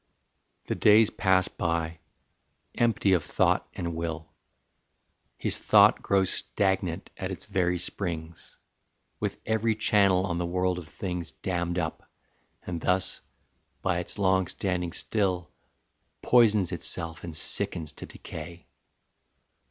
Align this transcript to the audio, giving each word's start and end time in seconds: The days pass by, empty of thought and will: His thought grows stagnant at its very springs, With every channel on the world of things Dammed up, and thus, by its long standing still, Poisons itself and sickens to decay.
The 0.65 0.73
days 0.73 1.11
pass 1.11 1.47
by, 1.47 1.99
empty 2.73 3.13
of 3.13 3.23
thought 3.23 3.67
and 3.75 3.93
will: 3.95 4.33
His 5.37 5.59
thought 5.59 6.01
grows 6.01 6.31
stagnant 6.31 7.11
at 7.17 7.29
its 7.29 7.45
very 7.45 7.77
springs, 7.77 8.57
With 9.19 9.39
every 9.45 9.75
channel 9.75 10.25
on 10.25 10.39
the 10.39 10.45
world 10.47 10.79
of 10.79 10.87
things 10.87 11.33
Dammed 11.43 11.77
up, 11.77 12.09
and 12.65 12.81
thus, 12.81 13.21
by 13.83 13.99
its 13.99 14.17
long 14.17 14.47
standing 14.47 14.91
still, 14.91 15.51
Poisons 16.23 16.71
itself 16.71 17.23
and 17.23 17.37
sickens 17.37 17.91
to 17.91 18.07
decay. 18.07 18.65